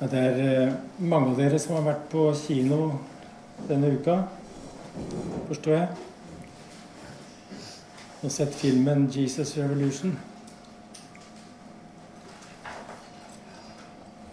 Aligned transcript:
Ja, 0.00 0.06
Det 0.10 0.18
er 0.18 0.38
eh, 0.42 0.72
mange 0.98 1.30
av 1.30 1.36
dere 1.38 1.58
som 1.62 1.76
har 1.76 1.84
vært 1.86 2.08
på 2.10 2.24
kino 2.34 2.78
denne 3.68 3.92
uka, 3.94 4.16
forstår 5.46 5.76
jeg. 5.76 5.88
Og 8.24 8.32
sett 8.32 8.54
filmen 8.58 9.06
'Jesus 9.06 9.54
Revolution'. 9.56 10.16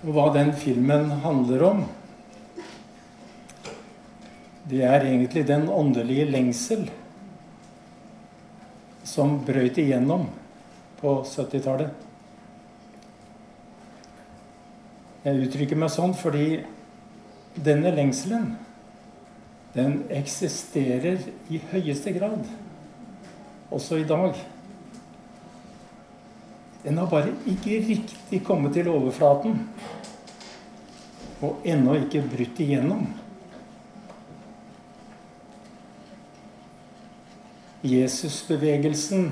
Og 0.02 0.14
hva 0.16 0.34
den 0.34 0.54
filmen 0.58 1.12
handler 1.22 1.64
om, 1.64 1.86
det 4.70 4.82
er 4.82 5.06
egentlig 5.06 5.48
den 5.48 5.70
åndelige 5.70 6.26
lengsel 6.26 6.88
som 9.04 9.38
brøyt 9.46 9.78
igjennom 9.78 10.26
på 11.02 11.22
70-tallet. 11.22 12.11
Jeg 15.22 15.38
uttrykker 15.46 15.78
meg 15.78 15.92
sånn 15.94 16.16
fordi 16.18 16.64
denne 17.62 17.92
lengselen, 17.94 18.56
den 19.76 20.00
eksisterer 20.12 21.22
i 21.54 21.60
høyeste 21.72 22.14
grad, 22.16 22.48
også 23.70 24.00
i 24.02 24.08
dag. 24.10 24.40
Den 26.82 26.98
har 26.98 27.12
bare 27.12 27.36
ikke 27.46 27.78
riktig 27.86 28.40
kommet 28.48 28.74
til 28.74 28.90
overflaten, 28.90 29.60
og 31.46 31.62
ennå 31.70 32.00
ikke 32.00 32.24
brutt 32.26 32.64
igjennom. 32.66 33.06
Jesusbevegelsen 37.86 39.30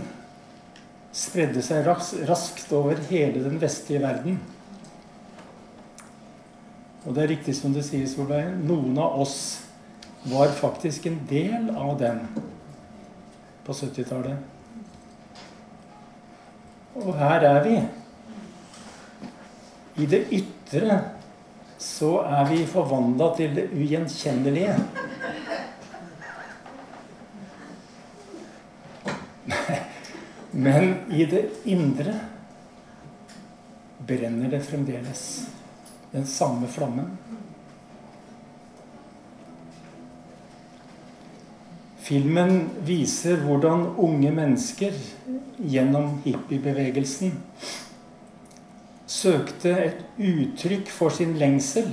spredde 1.14 1.66
seg 1.66 1.90
raskt 2.30 2.72
over 2.78 3.02
hele 3.10 3.42
den 3.42 3.58
vestlige 3.62 4.06
verden. 4.06 4.40
Og 7.10 7.16
det 7.18 7.24
er 7.24 7.32
riktig 7.32 7.56
som 7.58 7.74
det 7.74 7.82
sies, 7.88 8.12
Solveig. 8.14 8.52
Noen 8.70 8.94
av 9.02 9.16
oss 9.24 9.64
var 10.30 10.52
faktisk 10.54 11.08
en 11.10 11.18
del 11.26 11.72
av 11.74 11.96
den 11.98 12.20
på 13.66 13.74
70-tallet. 13.74 14.38
Og 17.02 17.10
her 17.18 17.48
er 17.50 17.60
vi. 17.66 17.76
I 20.06 20.06
det 20.14 20.22
ytre 20.38 21.02
så 21.82 22.20
er 22.30 22.46
vi 22.52 22.62
forvandla 22.70 23.34
til 23.42 23.58
det 23.58 23.66
ugjenkjennelige. 23.74 24.78
Men 30.54 30.94
i 31.10 31.26
det 31.32 31.48
indre 31.74 32.20
brenner 34.06 34.54
det 34.54 34.62
fremdeles 34.68 35.24
den 36.12 36.26
samme 36.26 36.68
flammen. 36.68 37.18
Filmen 42.00 42.70
viser 42.88 43.38
hvordan 43.46 43.86
unge 44.02 44.32
mennesker 44.34 44.96
gjennom 45.60 46.16
hippiebevegelsen 46.24 47.36
søkte 49.10 49.74
et 49.84 50.04
uttrykk 50.22 50.90
for 50.94 51.14
sin 51.14 51.34
lengsel 51.40 51.90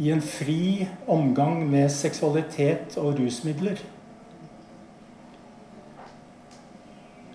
i 0.00 0.10
en 0.12 0.22
fri 0.24 0.88
omgang 1.10 1.62
med 1.68 1.90
seksualitet 1.92 2.96
og 3.00 3.18
rusmidler. 3.18 3.80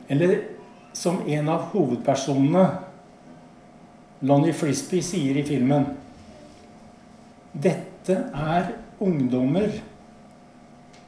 Eller 0.09 0.35
som 0.93 1.21
en 1.27 1.49
av 1.49 1.69
hovedpersonene, 1.73 2.65
Lonnie 4.21 4.53
Frisbee, 4.53 5.03
sier 5.03 5.35
i 5.35 5.43
filmen 5.43 5.89
Dette 7.51 8.15
er 8.31 8.71
ungdommer 9.03 9.73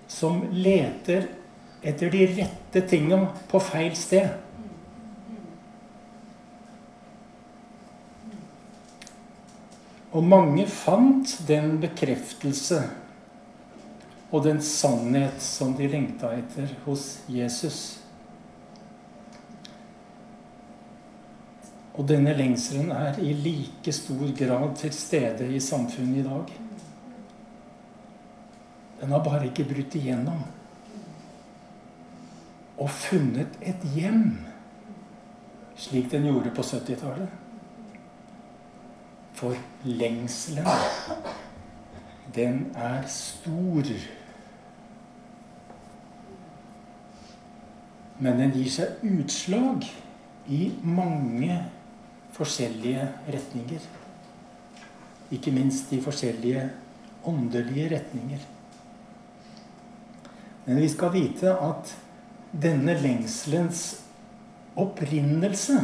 som 0.08 0.42
leter 0.52 1.28
etter 1.84 2.12
de 2.12 2.26
rette 2.32 2.84
tingene 2.90 3.30
på 3.52 3.62
feil 3.64 3.96
sted. 3.96 4.32
Og 10.16 10.24
mange 10.26 10.66
fant 10.72 11.36
den 11.48 11.76
bekreftelse 11.84 12.82
og 14.32 14.44
den 14.48 14.60
sannhet 14.64 15.44
som 15.44 15.76
de 15.78 15.88
lengta 15.92 16.32
etter 16.36 16.72
hos 16.88 17.18
Jesus. 17.32 18.00
Og 21.98 22.06
denne 22.06 22.34
lengselen 22.38 22.92
er 22.94 23.18
i 23.26 23.32
like 23.34 23.92
stor 23.94 24.30
grad 24.38 24.76
til 24.78 24.94
stede 24.94 25.48
i 25.56 25.60
samfunnet 25.60 26.20
i 26.22 26.26
dag. 26.28 26.52
Den 29.02 29.14
har 29.14 29.24
bare 29.26 29.48
ikke 29.50 29.66
brutt 29.66 29.96
igjennom. 29.98 30.44
Og 32.78 32.90
funnet 32.94 33.58
et 33.62 33.82
hjem, 33.96 34.38
slik 35.78 36.12
den 36.12 36.28
gjorde 36.30 36.54
på 36.54 36.62
70-tallet. 36.62 37.34
For 39.38 39.58
lengselen, 39.86 40.66
den 42.36 42.60
er 42.76 43.06
stor. 43.10 43.90
Men 48.20 48.40
den 48.42 48.54
gir 48.54 48.70
seg 48.74 49.02
utslag 49.06 49.86
i 50.50 50.62
mange 50.82 51.58
forskjellige 52.36 53.08
retninger. 53.28 53.88
Ikke 55.32 55.52
minst 55.52 55.94
i 55.94 56.02
forskjellige 56.02 56.70
åndelige 57.28 57.90
retninger. 57.96 58.44
Men 60.66 60.82
vi 60.82 60.90
skal 60.90 61.14
vite 61.14 61.54
at 61.54 61.96
denne 62.52 62.94
lengselens 63.02 64.02
opprinnelse, 64.76 65.80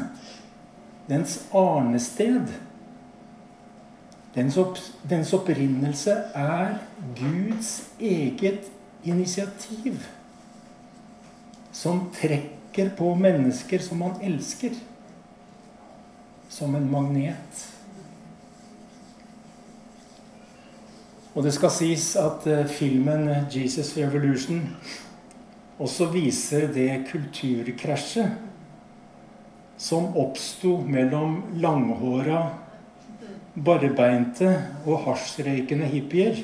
dens 1.08 1.40
arnested 1.54 2.54
dens, 4.34 4.58
opp, 4.58 4.80
dens 5.10 5.34
opprinnelse 5.36 6.16
er 6.34 6.80
Guds 7.18 7.76
eget 8.02 8.70
initiativ. 9.06 10.00
Som 11.74 12.08
trekker 12.16 12.90
på 12.98 13.14
mennesker 13.18 13.82
som 13.82 14.02
han 14.06 14.18
elsker. 14.26 14.74
Som 16.54 16.76
en 16.78 16.86
magnet. 16.92 17.64
Og 21.34 21.42
det 21.42 21.56
skal 21.56 21.72
sies 21.74 22.12
at 22.20 22.46
eh, 22.46 22.68
filmen 22.70 23.26
'Jesus 23.50 23.96
Revolution' 23.98 24.68
også 25.82 26.06
viser 26.14 26.68
det 26.74 27.08
kulturkrasjet 27.10 28.36
som 29.78 30.14
oppsto 30.16 30.78
mellom 30.86 31.42
langhåra, 31.58 32.44
barbeinte 33.54 34.54
og 34.86 35.02
hasjrøykende 35.08 35.90
hippier 35.90 36.44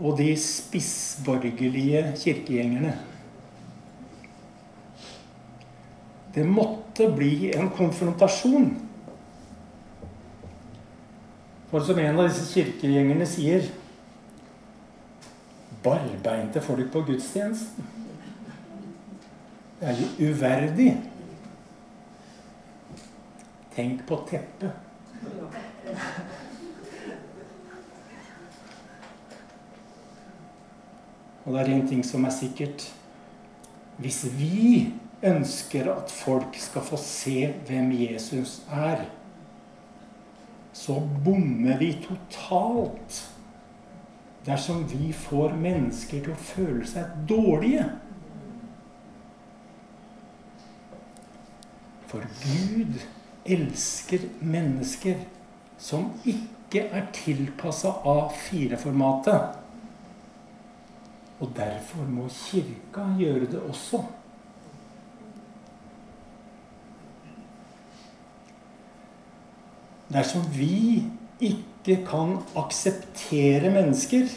og 0.00 0.16
de 0.18 0.32
spissborgerlige 0.36 2.02
kirkegjengerne. 2.16 2.96
Det 6.34 6.44
måtte 6.44 7.10
bli 7.12 7.52
en 7.56 7.70
konfrontasjon. 7.70 8.70
For 11.70 11.84
som 11.84 11.98
en 11.98 12.18
av 12.20 12.28
disse 12.28 12.48
kirkegjengerne 12.52 13.26
sier 13.28 13.70
Barbeinte 15.82 16.60
folk 16.62 16.92
på 16.92 17.00
gudstjenesten. 17.08 17.88
Det 19.80 19.88
er 19.90 19.98
jo 19.98 20.28
uverdig. 20.30 20.92
Tenk 23.74 24.04
på 24.06 24.20
teppet. 24.28 24.70
Og 31.42 31.54
det 31.54 31.64
er 31.64 31.72
en 31.72 31.88
ting 31.88 32.04
som 32.06 32.24
er 32.28 32.36
sikkert. 32.36 32.86
Hvis 33.98 34.22
vi 34.38 34.92
ønsker 35.22 35.90
at 35.92 36.10
folk 36.10 36.56
skal 36.58 36.82
få 36.86 36.98
se 37.00 37.46
hvem 37.66 37.92
Jesus 37.94 38.60
er, 38.72 39.04
så 40.72 40.96
bommer 41.24 41.78
vi 41.78 41.92
totalt 42.02 43.20
dersom 44.46 44.82
vi 44.90 45.12
får 45.14 45.54
mennesker 45.54 46.24
til 46.24 46.32
å 46.34 46.40
føle 46.42 46.86
seg 46.88 47.12
dårlige. 47.30 47.84
For 52.10 52.26
Gud 52.42 52.98
elsker 53.48 54.26
mennesker 54.40 55.22
som 55.80 56.10
ikke 56.28 56.88
er 56.90 57.06
tilpassa 57.14 57.92
A4-formatet. 58.08 59.58
Og 61.42 61.54
derfor 61.56 62.10
må 62.10 62.28
Kirka 62.30 63.06
gjøre 63.18 63.48
det 63.54 63.62
også. 63.62 64.02
Dersom 70.12 70.44
vi 70.54 71.04
ikke 71.42 71.98
kan 72.06 72.36
akseptere 72.58 73.70
mennesker 73.72 74.28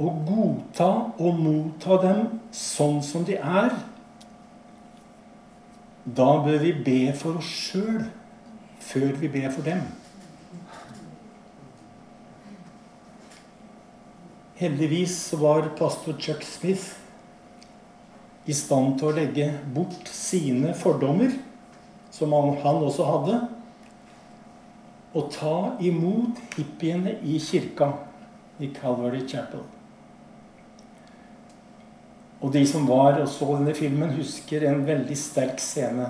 og 0.00 0.22
godta 0.26 0.88
og 1.20 1.40
motta 1.44 1.98
dem 2.04 2.20
sånn 2.56 3.00
som 3.04 3.24
de 3.28 3.36
er, 3.36 3.74
da 6.04 6.30
bør 6.44 6.62
vi 6.62 6.72
be 6.84 7.00
for 7.16 7.40
oss 7.40 7.50
sjøl 7.68 8.06
før 8.80 9.12
vi 9.20 9.28
ber 9.28 9.50
for 9.52 9.66
dem. 9.66 9.82
Heldigvis 14.60 15.16
var 15.40 15.70
pastor 15.76 16.16
Chuck 16.20 16.42
Smith 16.44 16.96
i 18.48 18.56
stand 18.56 18.98
til 19.00 19.10
å 19.10 19.16
legge 19.16 19.46
bort 19.72 20.08
sine 20.12 20.72
fordommer, 20.76 21.32
som 22.12 22.32
han 22.32 22.82
også 22.84 23.06
hadde, 23.08 23.38
og 25.10 25.30
ta 25.34 25.56
imot 25.82 26.38
hippiene 26.54 27.16
i 27.26 27.38
kirka 27.42 27.90
i 28.62 28.70
Calvary 28.74 29.24
Chapel. 29.28 29.62
Og 32.40 32.52
de 32.54 32.62
som 32.68 32.86
var 32.88 33.18
og 33.20 33.28
så 33.28 33.48
denne 33.56 33.74
filmen, 33.76 34.14
husker 34.16 34.64
en 34.64 34.84
veldig 34.86 35.16
sterk 35.18 35.60
scene. 35.60 36.06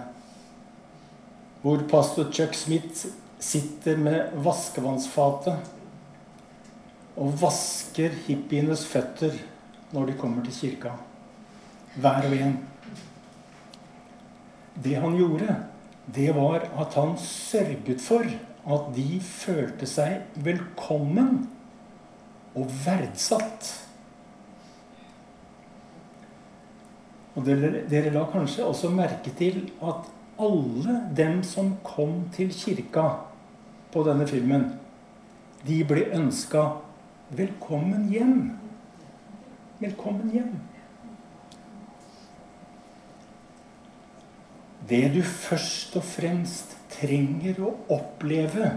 Hvor 1.63 1.83
pastor 1.91 2.31
Chuck 2.33 2.55
Smith 2.55 3.09
sitter 3.41 3.97
med 3.99 4.37
vaskevannsfatet 4.45 5.57
og 7.21 7.35
vasker 7.41 8.15
hippienes 8.29 8.85
føtter 8.87 9.35
når 9.91 10.13
de 10.13 10.19
kommer 10.21 10.45
til 10.47 10.55
kirka. 10.55 10.93
Hver 11.99 12.29
og 12.29 12.37
en. 12.37 12.55
Det 14.81 14.95
han 15.03 15.17
gjorde, 15.19 15.57
det 16.15 16.31
var 16.37 16.69
at 16.81 16.95
han 16.95 17.17
sørget 17.21 18.01
for 18.01 18.25
at 18.67 18.91
de 18.97 19.21
følte 19.25 19.89
seg 19.89 20.37
velkommen 20.45 21.47
og 22.59 22.67
verdsatt. 22.85 23.71
Og 27.39 27.47
dere, 27.47 27.85
dere 27.89 28.13
la 28.13 28.27
kanskje 28.33 28.67
også 28.67 28.91
merke 28.93 29.33
til 29.39 29.63
at 29.87 30.09
alle 30.41 30.97
dem 31.17 31.43
som 31.47 31.77
kom 31.87 32.25
til 32.35 32.51
kirka 32.53 33.07
på 33.93 34.03
denne 34.07 34.27
filmen, 34.29 34.67
de 35.67 35.83
ble 35.85 36.07
ønska 36.17 36.67
velkommen 37.37 38.09
hjem. 38.13 38.37
Velkommen 39.81 40.33
hjem. 40.35 40.53
Det 44.91 45.05
du 45.15 45.21
først 45.23 45.97
og 45.97 46.05
fremst 46.05 46.80
trenger 46.93 47.61
å 47.65 47.75
oppleve 47.97 48.73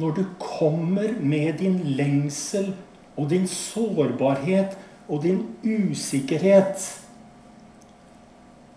når 0.00 0.16
du 0.20 0.24
kommer 0.40 1.16
med 1.18 1.58
din 1.60 1.80
lengsel 1.98 2.72
og 3.16 3.30
din 3.32 3.48
sårbarhet 3.50 4.76
og 5.10 5.24
din 5.24 5.42
usikkerhet 5.66 6.84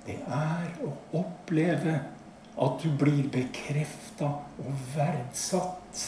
det 0.03 0.17
er 0.27 0.71
å 0.83 0.91
oppleve 1.15 1.95
at 2.63 2.83
du 2.83 2.89
blir 2.99 3.23
bekrefta 3.31 4.29
og 4.59 4.81
verdsatt. 4.95 6.01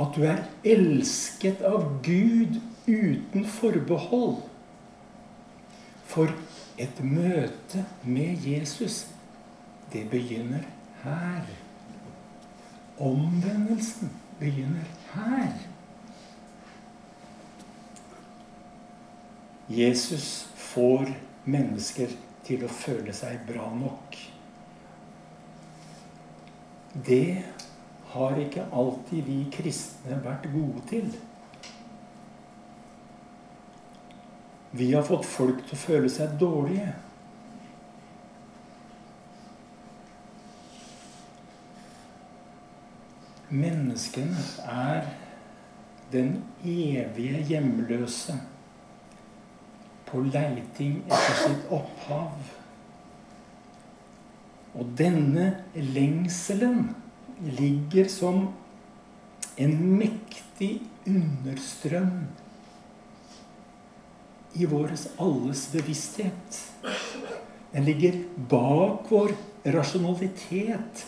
At 0.00 0.16
du 0.16 0.24
er 0.26 0.42
elsket 0.66 1.62
av 1.66 1.86
Gud 2.02 2.58
uten 2.88 3.46
forbehold. 3.46 4.40
For 6.10 6.32
et 6.80 7.02
møte 7.04 7.84
med 8.02 8.46
Jesus, 8.46 9.04
det 9.92 10.08
begynner 10.10 10.64
her. 11.04 11.46
Omvendelsen 13.00 14.10
begynner 14.40 14.88
her. 15.14 15.52
Jesus 19.70 20.48
får 20.56 21.12
mennesker 21.44 22.10
til 22.46 22.64
å 22.66 22.72
føle 22.74 23.14
seg 23.14 23.44
bra 23.46 23.68
nok. 23.78 24.16
Det 27.06 27.44
har 28.10 28.38
ikke 28.42 28.66
alltid 28.74 29.28
vi 29.28 29.44
kristne 29.54 30.18
vært 30.24 30.50
gode 30.50 30.82
til. 30.90 31.12
Vi 34.70 34.92
har 34.94 35.02
fått 35.02 35.26
folk 35.26 35.64
til 35.66 35.74
å 35.74 35.80
føle 35.84 36.10
seg 36.12 36.36
dårlige. 36.38 36.92
Menneskene 43.50 44.44
er 44.70 45.08
den 46.12 46.36
evige 46.62 47.40
hjemløse 47.48 48.36
på 50.06 50.22
leiting 50.28 51.00
etter 51.08 51.38
sitt 51.40 51.66
opphav. 51.74 52.54
Og 54.78 54.94
denne 54.98 55.48
lengselen 55.74 56.92
ligger 57.58 58.06
som 58.10 58.44
en 59.60 59.74
mektig 59.98 60.76
understrøm 61.10 62.28
i 64.52 64.66
vår 64.66 64.90
alles 65.16 65.72
bevissthet. 65.72 66.72
Den 67.70 67.84
ligger 67.84 68.24
bak 68.50 69.06
vår 69.08 69.32
rasjonalitet. 69.64 71.06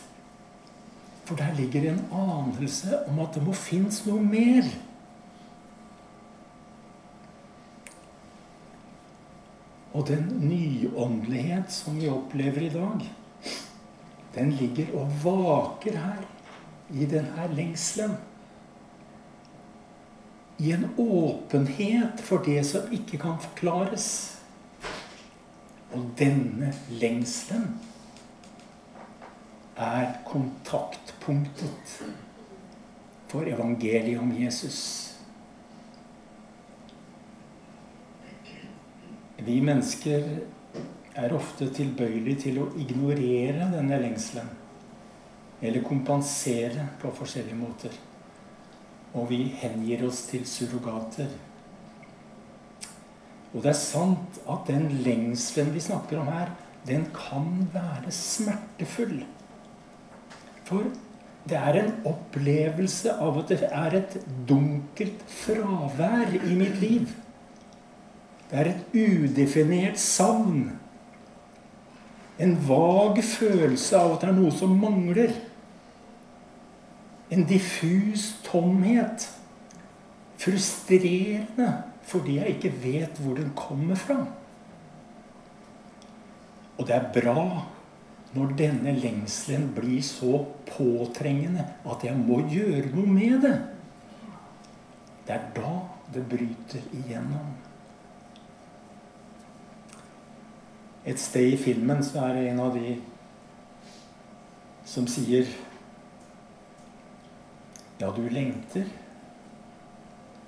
For 1.25 1.39
der 1.39 1.55
ligger 1.57 1.91
en 1.91 2.05
anelse 2.13 3.05
om 3.09 3.21
at 3.23 3.35
det 3.35 3.43
må 3.47 3.55
finnes 3.57 4.03
noe 4.07 4.23
mer. 4.23 4.67
Og 9.93 10.07
den 10.09 10.29
nyåndelighet 10.41 11.73
som 11.73 11.99
vi 12.01 12.09
opplever 12.11 12.67
i 12.67 12.73
dag, 12.73 13.07
den 14.35 14.55
ligger 14.57 14.95
og 14.99 15.11
vaker 15.25 15.99
her. 15.99 16.23
I 16.93 17.07
denne 17.09 17.47
lengselen. 17.57 18.19
I 20.59 20.73
en 20.73 20.89
åpenhet 20.97 22.21
for 22.21 22.45
det 22.45 22.61
som 22.67 22.93
ikke 22.93 23.19
kan 23.19 23.39
forklares. 23.41 24.07
Og 25.93 26.05
denne 26.19 26.73
lengselen 26.89 27.75
er 29.77 30.13
kontaktpunktet 30.29 31.97
for 33.29 33.49
evangeliet 33.49 34.21
om 34.21 34.33
Jesus. 34.37 34.79
Vi 39.43 39.59
mennesker 39.65 40.27
er 41.19 41.35
ofte 41.35 41.69
tilbøyelige 41.75 42.45
til 42.47 42.61
å 42.63 42.69
ignorere 42.79 43.69
denne 43.73 43.99
lengselen. 44.01 44.49
Eller 45.63 45.85
kompensere 45.87 46.89
på 47.03 47.11
forskjellige 47.17 47.59
måter. 47.59 47.97
Og 49.13 49.29
vi 49.31 49.45
hengir 49.61 50.07
oss 50.09 50.25
til 50.31 50.45
surrogater. 50.49 51.29
Og 53.53 53.61
det 53.61 53.73
er 53.75 53.79
sant 53.79 54.41
at 54.49 54.69
den 54.71 54.89
lengselen 55.05 55.75
vi 55.75 55.83
snakker 55.85 56.23
om 56.23 56.31
her, 56.33 56.53
den 56.89 57.05
kan 57.15 57.69
være 57.73 58.11
smertefull. 58.15 59.23
For 60.65 60.89
det 61.49 61.59
er 61.59 61.79
en 61.81 61.93
opplevelse 62.07 63.13
av 63.21 63.41
at 63.43 63.51
det 63.53 63.69
er 63.69 63.99
et 63.99 64.17
dunkelt 64.49 65.25
fravær 65.29 66.33
i 66.39 66.55
mitt 66.57 66.79
liv. 66.81 67.11
Det 68.51 68.61
er 68.61 68.71
et 68.73 68.95
udefinert 68.95 69.99
savn. 70.01 70.71
En 72.43 72.55
vag 72.69 73.21
følelse 73.25 73.99
av 73.99 74.15
at 74.15 74.25
det 74.25 74.31
er 74.31 74.39
noe 74.39 74.53
som 74.55 74.75
mangler. 74.79 75.35
En 77.33 77.47
diffus 77.49 78.33
tomhet. 78.45 79.29
Frustrerende 80.43 81.71
fordi 82.03 82.37
jeg 82.41 82.57
ikke 82.57 82.73
vet 82.83 83.19
hvor 83.23 83.37
den 83.39 83.53
kommer 83.57 83.97
fra. 83.97 84.19
Og 86.79 86.89
det 86.89 86.97
er 86.97 87.13
bra 87.15 87.45
når 88.33 88.55
denne 88.59 88.95
lengselen 88.97 89.69
blir 89.77 90.01
så 90.05 90.41
påtrengende 90.67 91.67
at 91.85 92.05
jeg 92.05 92.17
må 92.19 92.41
gjøre 92.51 92.91
noe 92.95 93.07
med 93.07 93.43
det. 93.45 93.57
Det 95.29 95.37
er 95.37 95.51
da 95.57 95.75
det 96.13 96.25
bryter 96.29 96.87
igjennom. 96.97 97.53
Et 101.07 101.19
sted 101.19 101.55
i 101.55 101.59
filmen 101.59 102.03
så 102.05 102.27
er 102.27 102.39
det 102.39 102.49
en 102.51 102.63
av 102.63 102.77
de 102.77 102.97
som 104.87 105.07
sier 105.11 105.47
Ja, 108.03 108.09
du 108.11 108.25
lengter, 108.29 108.89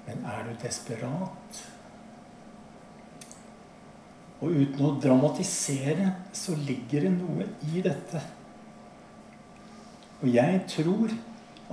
men 0.06 0.24
er 0.26 0.40
du 0.42 0.56
desperat? 0.58 1.58
Og 4.42 4.56
uten 4.58 4.80
å 4.82 4.88
dramatisere 4.98 6.08
så 6.34 6.56
ligger 6.58 7.04
det 7.06 7.12
noe 7.14 7.46
i 7.70 7.82
dette. 7.84 8.22
Og 10.18 10.32
jeg 10.34 10.64
tror 10.72 11.14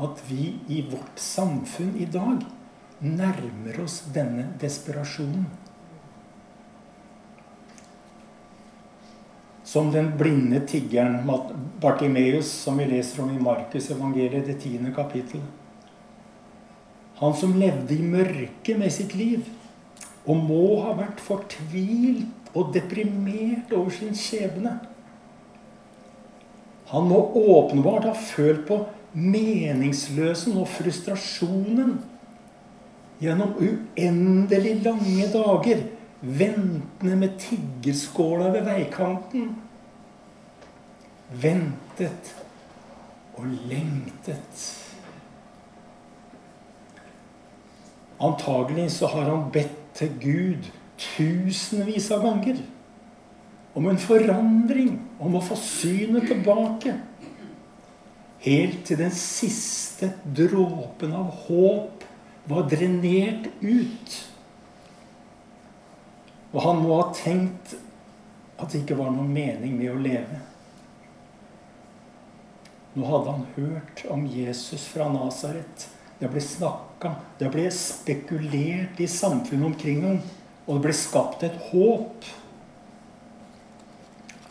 at 0.05 0.21
vi 0.27 0.51
i 0.69 0.83
vårt 0.91 1.17
samfunn 1.17 1.95
i 1.97 2.05
dag 2.13 2.43
nærmer 3.01 3.79
oss 3.81 4.03
denne 4.13 4.51
desperasjonen. 4.61 5.47
Som 9.71 9.89
den 9.95 10.11
blinde 10.19 10.61
tiggeren 10.69 11.25
Bartimeus, 11.81 12.53
som 12.67 12.77
vi 12.77 12.85
leser 12.91 13.23
om 13.25 13.33
i 13.33 13.41
Markus 13.41 13.89
evangeliet, 13.95 14.45
det 14.45 14.59
tiende 14.61 14.93
kapittel. 14.93 15.41
Han 17.21 17.35
som 17.37 17.53
levde 17.61 17.93
i 17.95 18.01
mørket 18.01 18.79
med 18.81 18.93
sitt 18.93 19.13
liv, 19.15 19.45
og 20.25 20.37
må 20.37 20.63
ha 20.85 20.95
vært 20.97 21.21
fortvilt 21.21 22.51
og 22.57 22.73
deprimert 22.75 23.71
over 23.73 23.93
sin 23.93 24.15
skjebne. 24.17 24.73
Han 26.91 27.07
må 27.07 27.21
åpenbart 27.37 28.09
ha 28.09 28.15
følt 28.17 28.65
på 28.67 28.81
meningsløsen 29.13 30.57
og 30.59 30.67
frustrasjonen 30.71 31.95
gjennom 33.21 33.53
uendelig 33.61 34.75
lange 34.83 35.29
dager 35.31 35.85
ventende 36.21 37.17
med 37.21 37.37
tiggerskåla 37.41 38.51
ved 38.55 38.65
veikanten. 38.67 39.49
Ventet 41.31 42.33
og 43.37 43.47
lengtet. 43.69 44.80
Antagelig 48.21 48.91
så 48.91 49.09
har 49.11 49.29
han 49.31 49.49
bedt 49.53 49.77
til 49.97 50.13
Gud 50.21 50.69
tusenvis 51.01 52.11
av 52.13 52.25
ganger 52.25 52.61
om 53.73 53.87
en 53.87 53.99
forandring, 54.01 54.97
om 55.19 55.37
å 55.37 55.43
få 55.43 55.55
synet 55.57 56.27
tilbake. 56.29 56.93
Helt 58.41 58.83
til 58.87 58.99
den 58.99 59.13
siste 59.15 60.11
dråpen 60.25 61.13
av 61.15 61.29
håp 61.45 62.03
var 62.51 62.67
drenert 62.69 63.47
ut. 63.61 64.17
Og 66.51 66.59
han 66.65 66.81
må 66.83 66.97
ha 66.99 67.11
tenkt 67.15 67.75
at 68.59 68.71
det 68.73 68.83
ikke 68.83 68.99
var 68.99 69.13
noen 69.13 69.31
mening 69.33 69.77
med 69.77 69.93
å 69.93 70.01
leve. 70.01 70.41
Nå 72.91 73.07
hadde 73.07 73.37
han 73.37 73.45
hørt 73.55 74.03
om 74.11 74.25
Jesus 74.27 74.83
fra 74.91 75.07
Nasaret. 75.13 75.87
Det 76.19 76.27
ble 76.29 76.43
snakka, 77.01 77.15
det 77.39 77.49
ble 77.51 77.71
spekulert 77.71 78.99
i 78.99 79.07
samfunnet 79.07 79.65
omkring 79.65 80.03
ham. 80.03 80.21
Og 80.67 80.77
det 80.77 80.83
ble 80.85 80.93
skapt 80.93 81.43
et 81.43 81.57
håp. 81.71 82.25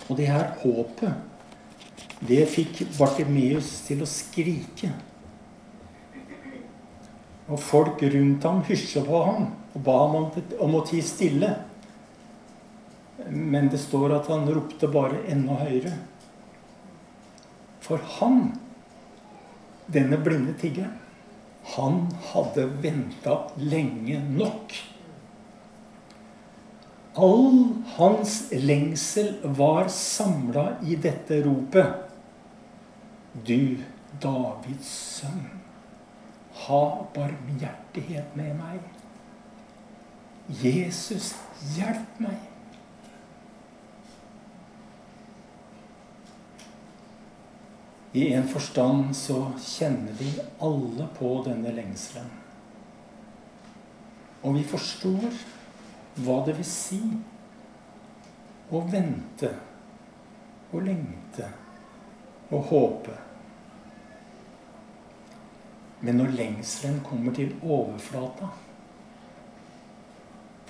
Og 0.09 0.17
det 0.17 0.27
her 0.27 0.57
håpet, 0.59 1.13
det 2.27 2.49
fikk 2.51 2.83
Bartimeus 2.99 3.87
til 3.87 4.03
å 4.03 4.09
skrike. 4.09 4.91
Og 7.51 7.59
folk 7.59 8.03
rundt 8.03 8.45
ham 8.45 8.63
hysja 8.67 9.03
på 9.07 9.23
ham 9.25 9.51
og 9.75 9.83
ba 9.87 9.97
ham 10.03 10.31
om 10.61 10.75
å 10.75 10.85
tie 10.87 11.03
stille. 11.03 11.55
Men 13.31 13.69
det 13.71 13.79
står 13.79 14.17
at 14.17 14.27
han 14.31 14.49
ropte 14.51 14.91
bare 14.91 15.23
enda 15.31 15.55
høyere. 15.61 15.95
For 17.81 18.03
han, 18.19 18.51
denne 19.91 20.19
blinde 20.23 20.55
tiggeren, 20.59 20.99
han 21.75 22.07
hadde 22.33 22.67
venta 22.83 23.37
lenge 23.57 24.19
nok. 24.29 24.75
All 27.21 27.59
hans 27.97 28.37
lengsel 28.53 29.33
var 29.59 29.89
samla 29.93 30.67
i 30.87 30.97
dette 30.97 31.43
ropet. 31.47 32.07
Du, 33.47 33.79
Davids 34.23 34.91
sønn, 35.19 35.45
ha 36.67 36.85
barmhjertighet 37.15 38.35
med 38.39 38.55
meg. 38.59 38.87
Jesus, 40.63 41.35
hjelp 41.77 42.23
meg. 42.23 42.50
I 48.13 48.33
en 48.33 48.49
forstand 48.49 49.17
så 49.17 49.53
kjenner 49.63 50.13
vi 50.19 50.33
alle 50.59 51.07
på 51.19 51.31
denne 51.47 51.71
lengselen. 51.75 52.31
Og 54.43 54.57
vi 54.57 54.65
forstår 54.67 55.29
hva 56.25 56.41
det 56.47 56.57
vil 56.59 56.67
si 56.67 57.01
å 58.71 58.81
vente 58.91 59.53
og 60.73 60.83
lengte 60.89 61.47
og 62.51 62.67
håpe. 62.73 63.15
Men 66.01 66.19
når 66.19 66.35
lengselen 66.35 67.03
kommer 67.05 67.35
til 67.37 67.53
overflata 67.61 68.49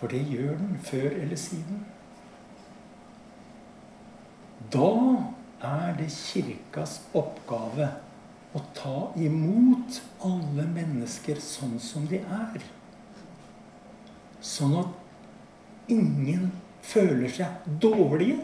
For 0.00 0.10
det 0.10 0.24
gjør 0.26 0.56
den 0.56 0.78
før 0.82 1.12
eller 1.12 1.36
siden. 1.36 1.84
Da 4.72 4.88
er 5.60 5.96
det 5.98 6.08
kirkas 6.12 7.00
oppgave 7.16 7.90
å 8.56 8.62
ta 8.74 9.10
imot 9.20 10.00
alle 10.26 10.64
mennesker 10.74 11.38
sånn 11.42 11.76
som 11.82 12.06
de 12.10 12.22
er. 12.24 12.64
Sånn 14.40 14.74
at 14.80 15.92
ingen 15.92 16.48
føler 16.82 17.30
seg 17.32 17.68
dårlige. 17.82 18.40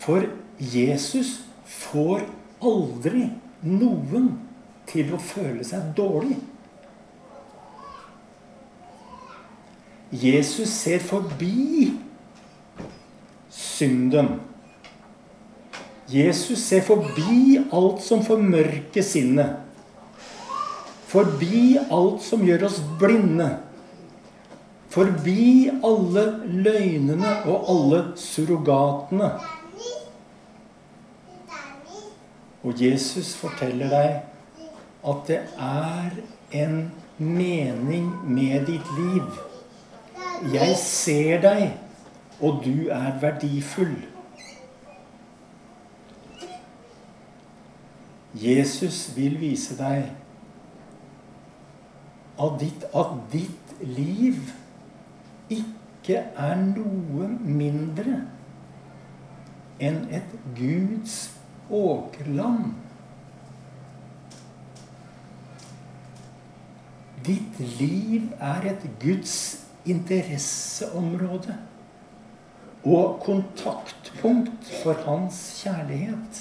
For 0.00 0.28
Jesus 0.60 1.40
får 1.64 2.26
aldri 2.64 3.26
noen 3.64 4.30
til 4.90 5.14
å 5.14 5.20
føle 5.22 5.64
seg 5.66 5.92
dårlig. 5.96 6.38
Jesus 10.10 10.72
ser 10.74 11.02
forbi 11.02 11.92
synden. 13.54 14.49
Jesus 16.10 16.62
ser 16.66 16.82
forbi 16.82 17.60
alt 17.70 18.02
som 18.02 18.22
formørker 18.26 19.04
sinnet. 19.06 19.60
Forbi 21.10 21.76
alt 21.90 22.22
som 22.22 22.42
gjør 22.46 22.66
oss 22.66 22.80
blinde. 22.98 23.48
Forbi 24.90 25.70
alle 25.86 26.24
løgnene 26.50 27.34
og 27.46 27.70
alle 27.74 28.00
surrogatene. 28.18 29.30
Og 32.66 32.82
Jesus 32.82 33.32
forteller 33.38 33.94
deg 33.94 34.18
at 35.10 35.22
det 35.30 35.38
er 35.56 36.18
en 36.64 36.80
mening 37.18 38.10
med 38.26 38.66
ditt 38.66 38.90
liv. 38.98 39.38
Jeg 40.52 40.74
ser 40.80 41.40
deg, 41.44 41.68
og 42.40 42.64
du 42.64 42.88
er 42.92 43.14
verdifull. 43.22 43.94
Jesus 48.34 49.16
vil 49.16 49.40
vise 49.40 49.74
deg 49.78 50.10
at 52.40 52.60
ditt, 52.60 52.84
at 52.94 53.16
ditt 53.32 53.72
liv 53.82 54.52
ikke 55.50 56.20
er 56.38 56.60
noe 56.62 57.26
mindre 57.42 58.20
enn 59.80 60.04
et 60.14 60.36
Guds 60.56 61.16
åkerland. 61.70 62.70
Ditt 67.26 67.58
liv 67.80 68.30
er 68.38 68.70
et 68.72 68.86
Guds 69.02 69.34
interesseområde 69.88 71.56
og 72.84 73.20
kontaktpunkt 73.24 74.70
for 74.82 74.96
hans 75.04 75.42
kjærlighet. 75.60 76.40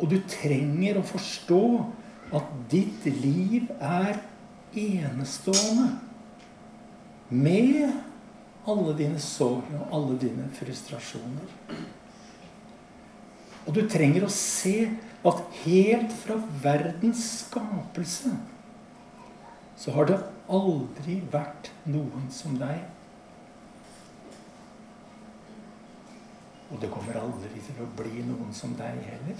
Og 0.00 0.08
du 0.08 0.18
trenger 0.30 0.98
å 0.98 1.06
forstå 1.06 1.64
at 2.36 2.52
ditt 2.72 3.06
liv 3.20 3.68
er 3.76 4.20
enestående. 4.76 5.90
Med 7.30 7.90
alle 8.70 8.94
dine 8.98 9.20
sår 9.22 9.62
og 9.78 9.94
alle 9.94 10.16
dine 10.20 10.48
frustrasjoner. 10.56 11.52
Og 13.66 13.74
du 13.76 13.84
trenger 13.90 14.24
å 14.26 14.32
se 14.32 14.88
at 15.26 15.42
helt 15.62 16.14
fra 16.22 16.38
verdens 16.62 17.22
skapelse 17.42 18.32
så 19.80 19.92
har 19.96 20.08
det 20.08 20.16
aldri 20.52 21.20
vært 21.32 21.70
noen 21.88 22.26
som 22.34 22.56
deg. 22.60 22.82
Og 26.70 26.80
det 26.82 26.90
kommer 26.92 27.16
aldri 27.20 27.62
til 27.64 27.80
å 27.82 27.88
bli 27.98 28.24
noen 28.26 28.52
som 28.54 28.74
deg 28.78 28.98
heller. 29.06 29.38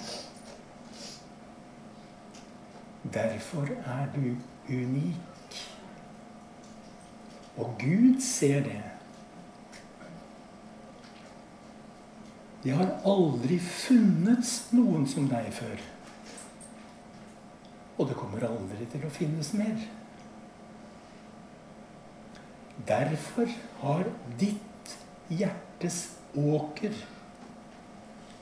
Derfor 3.04 3.69
er 3.87 4.09
du 4.14 4.37
unik. 4.69 5.61
Og 7.57 7.75
Gud 7.78 8.21
ser 8.21 8.62
det. 8.62 8.83
Det 12.64 12.75
har 12.76 12.92
aldri 13.09 13.57
funnes 13.59 14.52
noen 14.76 15.07
som 15.09 15.28
deg 15.30 15.49
før. 15.57 15.80
Og 17.97 18.09
det 18.09 18.16
kommer 18.16 18.45
aldri 18.49 18.85
til 18.92 19.04
å 19.04 19.12
finnes 19.12 19.52
mer. 19.57 19.80
Derfor 22.88 23.49
har 23.80 24.04
ditt 24.40 24.95
hjertes 25.33 26.02
åker 26.37 26.95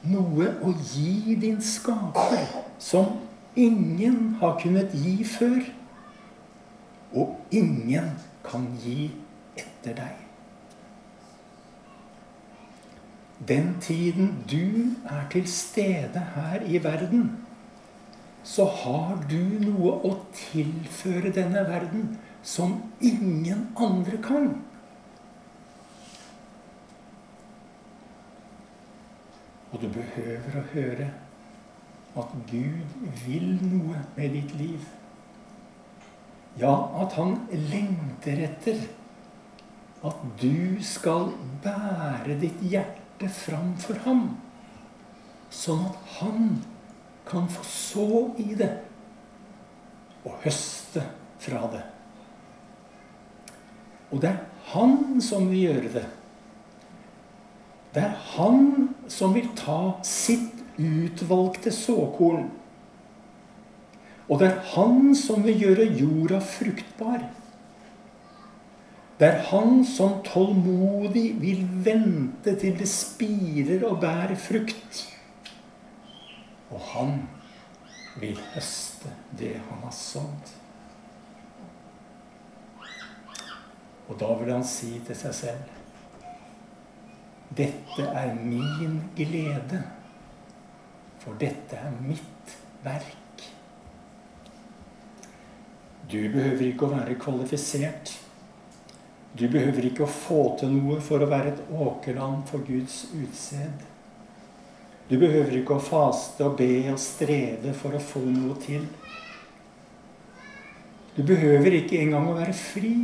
noe 0.09 0.51
å 0.63 0.75
gi 0.93 1.35
din 1.41 1.59
skaper 1.63 2.45
som 2.83 3.17
ingen 3.59 4.37
har 4.41 4.59
kunnet 4.63 4.95
gi 4.95 5.25
før, 5.27 5.61
og 7.13 7.37
ingen 7.51 8.15
kan 8.47 8.67
gi 8.83 9.11
etter 9.59 9.97
deg. 9.99 10.25
Den 13.49 13.77
tiden 13.81 14.33
du 14.51 14.95
er 15.07 15.29
til 15.31 15.47
stede 15.51 16.23
her 16.35 16.65
i 16.67 16.81
verden, 16.85 17.31
så 18.43 18.65
har 18.65 19.19
du 19.31 19.41
noe 19.63 19.93
å 20.09 20.15
tilføre 20.35 21.31
denne 21.35 21.63
verden 21.69 22.17
som 22.43 22.79
ingen 23.01 23.69
andre 23.77 24.19
kan. 24.25 24.51
Og 29.69 29.81
du 29.83 29.89
behøver 29.93 30.59
å 30.59 30.67
høre 30.73 31.09
at 32.19 32.33
Gud 32.51 32.95
vil 33.25 33.51
noe 33.63 34.03
med 34.17 34.35
ditt 34.35 34.55
liv. 34.59 34.87
Ja, 36.59 36.75
at 37.03 37.15
han 37.19 37.37
lengter 37.71 38.41
etter 38.49 38.81
at 40.07 40.25
du 40.41 40.79
skal 40.87 41.31
bære 41.63 42.39
ditt 42.41 42.61
hjerte 42.63 43.31
fram 43.31 43.75
for 43.83 43.99
ham. 44.07 44.25
Sånn 45.55 45.87
at 45.87 46.11
han 46.19 46.51
kan 47.29 47.49
få 47.51 47.65
så 47.69 48.09
i 48.41 48.53
det 48.59 48.73
og 50.27 50.35
høste 50.43 51.05
fra 51.41 51.63
det. 51.73 51.85
Og 54.13 54.23
det 54.23 54.33
er 54.33 54.45
han 54.73 55.21
som 55.25 55.49
vil 55.51 55.69
gjøre 55.69 55.93
det. 55.95 56.07
Det 57.95 58.05
er 58.05 58.17
han 58.35 58.89
som 59.11 59.33
vil 59.37 59.49
ta 59.57 59.81
sitt 60.05 60.58
utvalgte 60.79 61.73
såkorn. 61.75 62.49
Og 64.29 64.41
det 64.41 64.49
er 64.51 64.65
han 64.75 65.15
som 65.17 65.45
vil 65.47 65.63
gjøre 65.63 65.89
jorda 65.99 66.41
fruktbar. 66.45 67.23
Det 69.19 69.27
er 69.27 69.41
han 69.51 69.81
som 69.89 70.21
tålmodig 70.23 71.33
vil 71.41 71.65
vente 71.85 72.55
til 72.61 72.77
det 72.79 72.87
spirer 72.91 73.83
og 73.89 73.99
bærer 74.05 74.37
frukt. 74.39 75.01
Og 76.71 76.85
han 76.93 77.17
vil 78.21 78.39
høste 78.53 79.11
det 79.39 79.57
han 79.57 79.83
har 79.83 79.95
sådd. 79.97 80.55
Og 84.09 84.17
da 84.21 84.31
vil 84.39 84.53
han 84.53 84.65
si 84.65 84.95
til 85.05 85.17
seg 85.19 85.35
selv 85.37 85.75
Dette 87.59 88.05
er 88.05 88.35
min 88.37 89.01
glede, 89.17 89.81
for 91.23 91.39
dette 91.41 91.77
er 91.77 91.95
mitt 92.03 92.57
verk. 92.85 93.45
Du 96.09 96.21
behøver 96.33 96.71
ikke 96.71 96.87
å 96.87 96.95
være 96.95 97.19
kvalifisert. 97.21 98.15
Du 99.37 99.45
behøver 99.53 99.91
ikke 99.91 100.07
å 100.07 100.11
få 100.11 100.41
til 100.61 100.73
noe 100.73 100.97
for 101.05 101.23
å 101.23 101.29
være 101.29 101.53
et 101.53 101.73
åkerland 101.75 102.47
for 102.49 102.65
Guds 102.65 103.03
utsed. 103.13 103.85
Du 105.09 105.17
behøver 105.21 105.61
ikke 105.61 105.77
å 105.77 105.85
faste 105.85 106.45
og 106.45 106.57
be 106.59 106.89
og 106.93 106.99
streve 107.01 107.75
for 107.77 107.97
å 107.97 108.03
få 108.03 108.25
noe 108.25 108.57
til. 108.61 108.87
Du 111.17 111.23
behøver 111.27 111.79
ikke 111.81 112.01
engang 112.01 112.29
å 112.31 112.37
være 112.39 112.55
fri. 112.57 112.95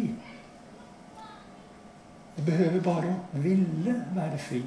Du 2.36 2.42
behøver 2.46 2.80
bare 2.84 3.12
å 3.12 3.44
ville 3.44 3.94
være 4.16 4.40
fri. 4.40 4.62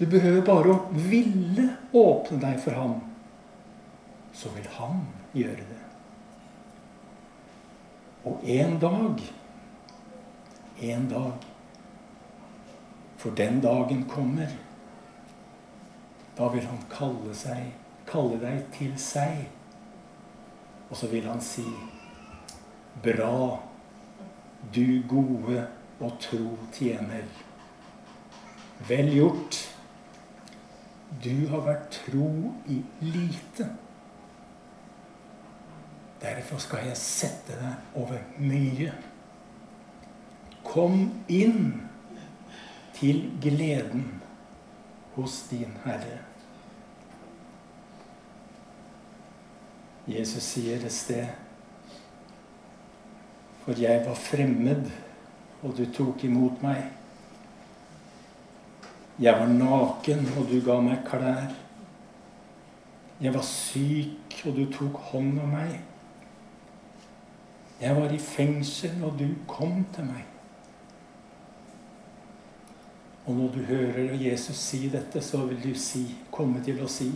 Du 0.00 0.06
behøver 0.08 0.40
bare 0.40 0.72
å 0.72 1.00
ville 1.10 1.66
åpne 1.92 2.38
deg 2.40 2.56
for 2.62 2.72
ham. 2.72 2.94
Så 4.32 4.48
vil 4.54 4.64
han 4.78 5.02
gjøre 5.36 5.66
det. 5.68 5.80
Og 8.24 8.44
en 8.44 8.78
dag 8.80 9.22
En 10.80 11.08
dag 11.08 11.44
For 13.20 13.36
den 13.36 13.60
dagen 13.60 14.06
kommer. 14.08 14.48
Da 16.38 16.48
vil 16.48 16.64
han 16.64 16.78
kalle, 16.88 17.34
seg, 17.36 17.74
kalle 18.08 18.38
deg 18.40 18.62
til 18.72 18.94
seg. 18.96 19.42
Og 20.88 20.96
så 20.96 21.10
vil 21.12 21.28
han 21.28 21.42
si 21.44 21.66
Bra 23.04 23.60
du 24.72 25.02
gode 25.08 25.66
og 26.00 26.16
tro 26.20 26.56
tjener. 26.72 27.28
Vel 28.88 29.12
gjort. 29.12 29.60
Du 31.24 31.48
har 31.50 31.64
vært 31.66 31.90
tro 32.06 32.30
i 32.70 32.78
lite. 33.02 33.66
Derfor 36.20 36.60
skal 36.62 36.86
jeg 36.90 37.00
sette 37.00 37.56
deg 37.58 37.98
over 37.98 38.20
mye. 38.38 38.94
Kom 40.64 40.98
inn 41.28 41.80
til 42.94 43.24
gleden 43.42 44.06
hos 45.16 45.42
din 45.50 45.72
Herre. 45.84 46.20
Jesus 50.10 50.44
sier 50.54 50.82
et 50.84 50.94
sted 50.94 51.30
for 53.70 53.80
jeg 53.80 54.02
var 54.06 54.14
fremmed, 54.14 54.90
og 55.62 55.76
du 55.78 55.84
tok 55.94 56.24
imot 56.24 56.62
meg. 56.64 56.88
Jeg 59.20 59.36
var 59.36 59.46
naken, 59.52 60.28
og 60.38 60.46
du 60.48 60.60
ga 60.64 60.78
meg 60.80 61.02
klær. 61.04 61.52
Jeg 63.20 63.34
var 63.34 63.44
syk, 63.44 64.38
og 64.48 64.56
du 64.56 64.64
tok 64.72 64.96
hånd 65.10 65.36
om 65.42 65.52
meg. 65.52 65.74
Jeg 67.80 67.96
var 67.96 68.12
i 68.12 68.20
fengsel, 68.20 68.96
og 69.04 69.18
du 69.20 69.26
kom 69.48 69.82
til 69.92 70.08
meg. 70.08 70.24
Og 73.26 73.36
når 73.36 73.52
du 73.52 73.60
hører 73.68 74.16
Jesus 74.16 74.56
si 74.56 74.88
dette, 74.88 75.20
så 75.20 75.44
vil 75.46 75.60
du 75.62 75.74
si, 75.78 76.06
komme 76.32 76.64
til 76.64 76.80
å 76.80 76.88
si, 76.88 77.12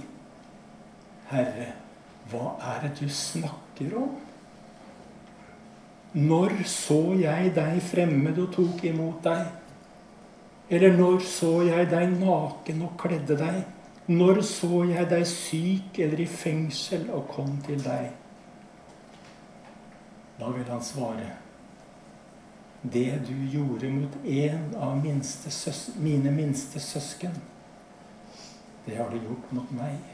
Herre, 1.33 1.73
hva 2.29 2.55
er 2.61 2.85
det 2.85 2.93
du 3.01 3.09
snakker 3.09 3.97
om? 3.97 4.13
Når 6.15 6.61
så 6.69 7.01
jeg 7.19 7.55
deg 7.57 7.81
fremmed 7.83 8.37
og 8.39 8.53
tok 8.55 8.85
imot 8.93 9.25
deg? 9.25 9.64
Eller 10.69 10.97
når 10.97 11.21
så 11.29 11.53
jeg 11.67 11.89
deg 11.91 12.15
naken 12.21 12.85
og 12.87 12.95
kledde 13.01 13.37
deg? 13.37 13.63
Når 14.09 14.41
så 14.45 14.83
jeg 14.89 15.09
deg 15.11 15.25
syk 15.29 15.99
eller 16.05 16.21
i 16.21 16.29
fengsel 16.29 17.09
og 17.13 17.29
kom 17.33 17.57
til 17.65 17.81
deg? 17.85 18.11
Da 20.41 20.51
vil 20.53 20.69
han 20.69 20.83
svare 20.83 21.31
Det 22.83 23.21
du 23.29 23.35
gjorde 23.53 23.89
mot 23.89 24.17
en 24.25 24.65
av 24.77 24.97
minste 25.01 25.53
mine 26.05 26.33
minste 26.35 26.81
søsken, 26.81 27.33
det 28.85 28.99
har 28.99 29.09
du 29.09 29.17
gjort 29.17 29.53
mot 29.57 29.71
meg. 29.73 30.14